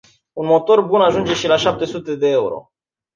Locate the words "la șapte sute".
1.47-2.15